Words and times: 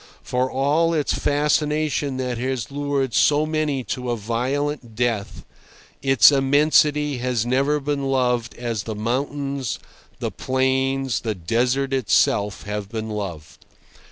For 0.23 0.49
all 0.49 0.95
its 0.95 1.13
fascination 1.13 2.17
that 2.17 2.39
has 2.39 2.71
lured 2.71 3.13
so 3.13 3.45
many 3.45 3.83
to 3.93 4.09
a 4.09 4.17
violent 4.17 4.95
death, 4.95 5.45
its 6.01 6.31
immensity 6.31 7.19
has 7.19 7.45
never 7.45 7.79
been 7.79 8.07
loved 8.09 8.55
as 8.55 8.81
the 8.81 8.95
mountains, 8.95 9.77
the 10.17 10.31
plains, 10.31 11.19
the 11.19 11.35
desert 11.35 11.93
itself, 11.93 12.63
have 12.63 12.89
been 12.89 13.11
loved. 13.11 13.63